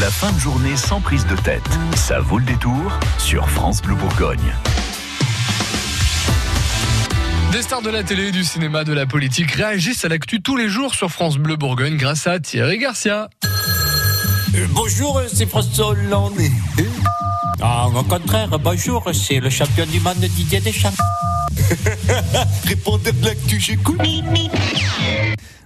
La 0.00 0.10
fin 0.10 0.30
de 0.30 0.38
journée 0.38 0.76
sans 0.76 1.00
prise 1.00 1.26
de 1.26 1.34
tête. 1.34 1.66
Ça 1.96 2.20
vaut 2.20 2.38
le 2.38 2.44
détour 2.44 2.92
sur 3.18 3.50
France 3.50 3.82
Bleu 3.82 3.96
Bourgogne. 3.96 4.54
Des 7.50 7.62
stars 7.62 7.82
de 7.82 7.90
la 7.90 8.04
télé, 8.04 8.30
du 8.30 8.44
cinéma, 8.44 8.84
de 8.84 8.92
la 8.92 9.06
politique 9.06 9.50
réagissent 9.50 10.04
à 10.04 10.08
l'actu 10.08 10.40
tous 10.40 10.56
les 10.56 10.68
jours 10.68 10.94
sur 10.94 11.10
France 11.10 11.38
Bleu 11.38 11.56
Bourgogne 11.56 11.96
grâce 11.96 12.28
à 12.28 12.38
Thierry 12.38 12.78
Garcia. 12.78 13.28
Euh, 14.54 14.66
bonjour, 14.70 15.20
c'est 15.32 15.46
François 15.46 15.88
Hollande. 15.88 16.38
Ah, 17.60 17.88
au 17.88 18.04
contraire, 18.04 18.56
bonjour, 18.60 19.10
c'est 19.12 19.40
le 19.40 19.50
champion 19.50 19.86
du 19.86 19.98
monde 19.98 20.18
Didier 20.18 20.60
Deschamps. 20.60 20.92
Répondez 22.64 23.10
de 23.10 23.24
l'actu, 23.24 23.58
j'écoute. 23.58 24.00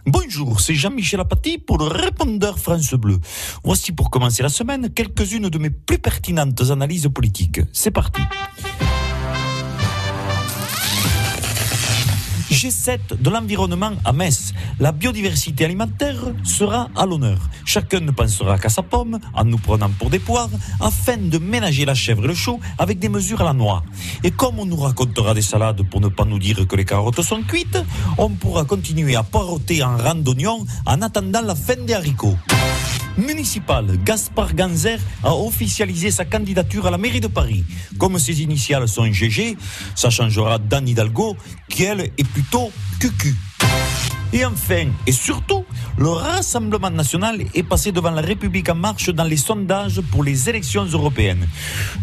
Bonjour, 0.04 0.60
c'est 0.60 0.74
Jean-Michel 0.74 1.20
Apathy 1.20 1.58
pour 1.58 1.78
le 1.78 1.84
répondeur 1.84 2.58
France 2.58 2.92
Bleu. 2.94 3.20
Voici 3.62 3.92
pour 3.92 4.10
commencer 4.10 4.42
la 4.42 4.48
semaine 4.48 4.90
quelques-unes 4.90 5.48
de 5.48 5.58
mes 5.58 5.70
plus 5.70 5.98
pertinentes 5.98 6.60
analyses 6.70 7.08
politiques. 7.14 7.60
C'est 7.72 7.92
parti. 7.92 8.20
G7 12.62 13.20
de 13.20 13.28
l'environnement 13.28 13.90
à 14.04 14.12
Metz. 14.12 14.54
La 14.78 14.92
biodiversité 14.92 15.64
alimentaire 15.64 16.22
sera 16.44 16.90
à 16.94 17.06
l'honneur. 17.06 17.38
Chacun 17.64 17.98
ne 17.98 18.12
pensera 18.12 18.56
qu'à 18.56 18.68
sa 18.68 18.82
pomme, 18.82 19.18
en 19.34 19.44
nous 19.44 19.58
prenant 19.58 19.90
pour 19.90 20.10
des 20.10 20.20
poires, 20.20 20.48
afin 20.80 21.16
de 21.16 21.38
ménager 21.38 21.84
la 21.84 21.94
chèvre 21.94 22.24
et 22.24 22.28
le 22.28 22.34
chou 22.34 22.60
avec 22.78 23.00
des 23.00 23.08
mesures 23.08 23.40
à 23.40 23.44
la 23.46 23.52
noix. 23.52 23.82
Et 24.22 24.30
comme 24.30 24.60
on 24.60 24.66
nous 24.66 24.76
racontera 24.76 25.34
des 25.34 25.42
salades 25.42 25.82
pour 25.90 26.00
ne 26.00 26.06
pas 26.06 26.24
nous 26.24 26.38
dire 26.38 26.68
que 26.68 26.76
les 26.76 26.84
carottes 26.84 27.22
sont 27.22 27.42
cuites, 27.42 27.78
on 28.16 28.28
pourra 28.28 28.64
continuer 28.64 29.16
à 29.16 29.24
poireauter 29.24 29.82
en 29.82 29.96
rang 29.96 30.14
d'oignons 30.14 30.64
en 30.86 31.02
attendant 31.02 31.42
la 31.42 31.56
fin 31.56 31.74
des 31.84 31.94
haricots 31.94 32.36
municipal, 33.16 33.86
Gaspard 34.04 34.54
Ganzer 34.54 34.98
a 35.22 35.34
officialisé 35.34 36.10
sa 36.10 36.24
candidature 36.24 36.86
à 36.86 36.90
la 36.90 36.98
mairie 36.98 37.20
de 37.20 37.28
Paris. 37.28 37.64
Comme 37.98 38.18
ses 38.18 38.42
initiales 38.42 38.88
sont 38.88 39.10
GG, 39.10 39.56
ça 39.94 40.10
changera 40.10 40.58
d'Anne 40.58 40.88
Hidalgo, 40.88 41.36
qui 41.68 41.84
elle 41.84 42.12
est 42.16 42.28
plutôt 42.32 42.70
QQ. 43.00 43.34
Et 44.34 44.46
enfin, 44.46 44.86
et 45.06 45.12
surtout, 45.12 45.64
le 45.98 46.08
Rassemblement 46.08 46.90
national 46.90 47.42
est 47.54 47.62
passé 47.62 47.92
devant 47.92 48.10
la 48.10 48.22
République 48.22 48.70
en 48.70 48.74
marche 48.74 49.10
dans 49.10 49.24
les 49.24 49.36
sondages 49.36 50.00
pour 50.10 50.24
les 50.24 50.48
élections 50.48 50.86
européennes. 50.86 51.46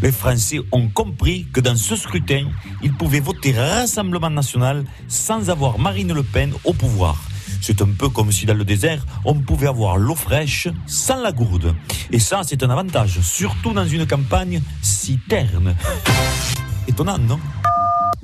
Les 0.03 0.11
Français 0.11 0.59
ont 0.71 0.89
compris 0.89 1.47
que 1.51 1.59
dans 1.59 1.75
ce 1.75 1.95
scrutin, 1.95 2.47
ils 2.83 2.93
pouvaient 2.93 3.19
voter 3.19 3.53
Rassemblement 3.53 4.29
national 4.29 4.85
sans 5.07 5.49
avoir 5.49 5.79
Marine 5.79 6.13
Le 6.13 6.21
Pen 6.21 6.53
au 6.65 6.73
pouvoir. 6.73 7.17
C'est 7.61 7.81
un 7.81 7.89
peu 7.97 8.09
comme 8.09 8.31
si 8.31 8.45
dans 8.45 8.53
le 8.53 8.63
désert, 8.65 9.05
on 9.25 9.35
pouvait 9.35 9.67
avoir 9.67 9.97
l'eau 9.97 10.15
fraîche 10.15 10.67
sans 10.87 11.21
la 11.21 11.31
gourde. 11.31 11.75
Et 12.11 12.19
ça, 12.19 12.41
c'est 12.45 12.63
un 12.63 12.69
avantage, 12.69 13.19
surtout 13.21 13.73
dans 13.73 13.85
une 13.85 14.05
campagne 14.07 14.61
si 14.81 15.19
terne. 15.27 15.75
Étonnant, 16.87 17.17
non? 17.17 17.39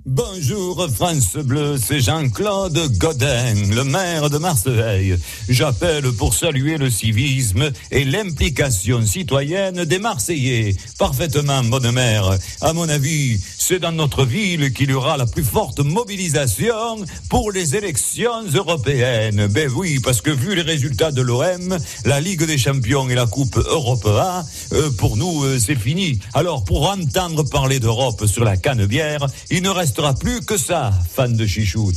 Bonjour 0.08 0.88
France 0.94 1.36
Bleu, 1.36 1.78
c'est 1.84 2.00
Jean-Claude 2.00 2.78
Godin, 3.00 3.56
le 3.72 3.84
maire 3.84 4.30
de 4.30 4.38
Marseille. 4.38 5.18
J'appelle 5.50 6.12
pour 6.12 6.36
saluer 6.36 6.78
le 6.78 6.92
civisme 6.92 7.72
et 7.90 8.06
l'implication 8.06 9.04
citoyenne 9.04 9.84
des 9.84 9.98
Marseillais. 9.98 10.76
Parfaitement, 11.00 11.64
bonne 11.64 11.90
mère. 11.90 12.38
À 12.62 12.72
mon 12.74 12.88
avis, 12.88 13.40
c'est 13.58 13.80
dans 13.80 13.94
notre 13.94 14.26
ville 14.26 14.74
qu'il 14.74 14.92
y 14.92 14.94
aura 14.94 15.18
la 15.18 15.26
plus 15.26 15.44
forte 15.44 15.80
mobilisation 15.80 17.04
pour 17.28 17.52
les 17.52 17.76
élections 17.76 18.44
européennes. 18.54 19.48
Ben 19.48 19.72
oui, 19.76 20.00
parce 20.04 20.22
que 20.22 20.30
vu 20.30 20.54
les 20.54 20.62
résultats 20.62 21.12
de 21.12 21.24
l'OM, 21.24 21.80
la 22.06 22.22
Ligue 22.22 22.46
des 22.46 22.60
Champions 22.60 23.10
et 23.10 23.16
la 23.16 23.26
Coupe 23.26 23.58
Europe 23.58 24.06
euh, 24.06 24.92
pour 25.00 25.18
nous, 25.18 25.46
euh, 25.46 25.58
c'est 25.58 25.74
fini. 25.74 26.20
Alors, 26.36 26.64
pour 26.64 26.88
entendre 26.88 27.42
parler 27.42 27.80
d'Europe 27.80 28.28
sur 28.28 28.44
la 28.44 28.56
canne 28.56 28.86
bière, 28.86 29.26
il 29.50 29.64
ne 29.64 29.70
reste 29.70 29.95
plus 30.20 30.42
que 30.42 30.58
ça, 30.58 30.92
fan 31.10 31.36
de 31.36 31.46
chichoune. 31.46 31.94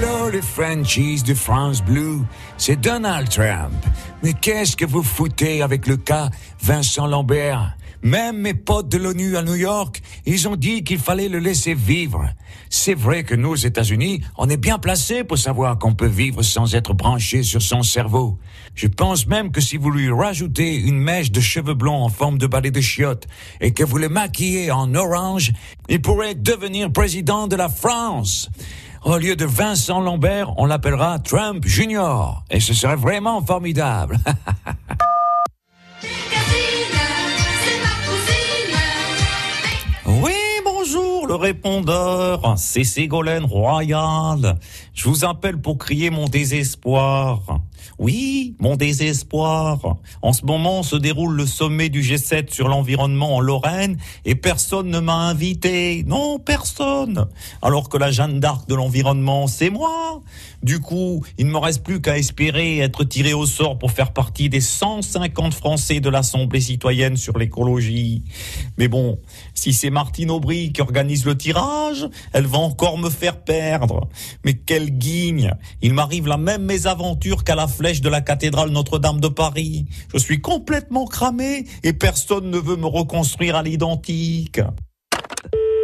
Hello 0.00 0.30
les 0.30 0.42
Frenchies 0.42 1.22
de 1.22 1.34
France 1.34 1.82
Blue, 1.82 2.20
c'est 2.56 2.80
Donald 2.80 3.28
Trump. 3.28 3.74
Mais 4.22 4.32
qu'est-ce 4.32 4.76
que 4.76 4.84
vous 4.84 5.02
foutez 5.02 5.60
avec 5.60 5.88
le 5.88 5.96
cas 5.96 6.30
Vincent 6.60 7.08
Lambert? 7.08 7.76
Même 8.02 8.38
mes 8.38 8.54
potes 8.54 8.88
de 8.88 8.96
l'ONU 8.96 9.36
à 9.36 9.42
New 9.42 9.56
York, 9.56 10.00
ils 10.24 10.46
ont 10.46 10.54
dit 10.54 10.84
qu'il 10.84 11.00
fallait 11.00 11.28
le 11.28 11.40
laisser 11.40 11.74
vivre. 11.74 12.28
C'est 12.70 12.94
vrai 12.94 13.24
que 13.24 13.34
nous, 13.34 13.66
États-Unis, 13.66 14.22
on 14.36 14.48
est 14.48 14.56
bien 14.56 14.78
placés 14.78 15.24
pour 15.24 15.36
savoir 15.36 15.78
qu'on 15.78 15.94
peut 15.94 16.06
vivre 16.06 16.42
sans 16.42 16.76
être 16.76 16.94
branché 16.94 17.42
sur 17.42 17.60
son 17.60 17.82
cerveau. 17.82 18.38
Je 18.76 18.86
pense 18.86 19.26
même 19.26 19.50
que 19.50 19.60
si 19.60 19.78
vous 19.78 19.90
lui 19.90 20.12
rajoutez 20.12 20.76
une 20.76 21.00
mèche 21.00 21.32
de 21.32 21.40
cheveux 21.40 21.74
blonds 21.74 22.04
en 22.04 22.08
forme 22.08 22.38
de 22.38 22.46
balai 22.46 22.70
de 22.70 22.80
chiottes 22.80 23.26
et 23.60 23.72
que 23.72 23.82
vous 23.82 23.98
le 23.98 24.08
maquillez 24.08 24.70
en 24.70 24.94
orange, 24.94 25.52
il 25.88 26.00
pourrait 26.00 26.36
devenir 26.36 26.92
président 26.92 27.48
de 27.48 27.56
la 27.56 27.68
France. 27.68 28.48
Au 29.04 29.16
lieu 29.16 29.36
de 29.36 29.44
Vincent 29.44 30.00
Lambert, 30.00 30.52
on 30.58 30.66
l'appellera 30.66 31.18
Trump 31.18 31.64
Junior. 31.64 32.42
Et 32.50 32.60
ce 32.60 32.74
serait 32.74 32.96
vraiment 32.96 33.40
formidable. 33.40 34.18
répondeur. 41.38 42.54
C'est 42.58 42.84
Ségolène 42.84 43.44
Royal. 43.44 44.58
Je 44.94 45.08
vous 45.08 45.24
appelle 45.24 45.58
pour 45.58 45.78
crier 45.78 46.10
mon 46.10 46.26
désespoir. 46.26 47.60
Oui, 47.98 48.54
mon 48.60 48.76
désespoir. 48.76 49.96
En 50.22 50.32
ce 50.32 50.44
moment 50.44 50.82
se 50.82 50.96
déroule 50.96 51.34
le 51.34 51.46
sommet 51.46 51.88
du 51.88 52.02
G7 52.02 52.52
sur 52.52 52.68
l'environnement 52.68 53.36
en 53.36 53.40
Lorraine 53.40 53.96
et 54.24 54.34
personne 54.34 54.90
ne 54.90 55.00
m'a 55.00 55.14
invité. 55.14 56.04
Non, 56.06 56.38
personne. 56.38 57.26
Alors 57.62 57.88
que 57.88 57.96
la 57.96 58.10
Jeanne 58.10 58.40
d'Arc 58.40 58.68
de 58.68 58.74
l'environnement, 58.74 59.46
c'est 59.46 59.70
moi. 59.70 60.20
Du 60.62 60.80
coup, 60.80 61.24
il 61.38 61.46
ne 61.46 61.52
me 61.52 61.58
reste 61.58 61.84
plus 61.84 62.00
qu'à 62.00 62.18
espérer 62.18 62.78
être 62.78 63.04
tiré 63.04 63.32
au 63.32 63.46
sort 63.46 63.78
pour 63.78 63.92
faire 63.92 64.12
partie 64.12 64.48
des 64.48 64.60
150 64.60 65.54
Français 65.54 66.00
de 66.00 66.08
l'Assemblée 66.08 66.60
citoyenne 66.60 67.16
sur 67.16 67.38
l'écologie. 67.38 68.22
Mais 68.76 68.88
bon, 68.88 69.18
si 69.54 69.72
c'est 69.72 69.90
Martine 69.90 70.30
Aubry 70.30 70.72
qui 70.72 70.80
organise 70.80 71.26
tirage, 71.36 72.08
elle 72.32 72.46
va 72.46 72.58
encore 72.58 72.98
me 72.98 73.10
faire 73.10 73.42
perdre. 73.42 74.08
Mais 74.44 74.54
quelle 74.54 74.90
guigne 74.90 75.52
Il 75.82 75.94
m'arrive 75.94 76.26
la 76.26 76.36
même 76.36 76.64
mésaventure 76.64 77.44
qu'à 77.44 77.54
la 77.54 77.66
flèche 77.66 78.00
de 78.00 78.08
la 78.08 78.20
cathédrale 78.20 78.70
Notre-Dame 78.70 79.20
de 79.20 79.28
Paris. 79.28 79.86
Je 80.12 80.18
suis 80.18 80.40
complètement 80.40 81.06
cramé 81.06 81.64
et 81.82 81.92
personne 81.92 82.50
ne 82.50 82.58
veut 82.58 82.76
me 82.76 82.86
reconstruire 82.86 83.56
à 83.56 83.62
l'identique. 83.62 84.60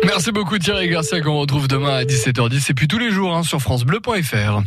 Merci 0.04 0.32
beaucoup 0.32 0.58
Thierry 0.58 0.88
Garcia 0.88 1.20
qu'on 1.22 1.38
retrouve 1.38 1.66
demain 1.66 1.96
à 1.96 2.04
17h10 2.04 2.70
et 2.70 2.74
puis 2.74 2.88
tous 2.88 2.98
les 2.98 3.10
jours 3.10 3.34
hein, 3.34 3.42
sur 3.42 3.60
francebleu.fr. 3.60 4.62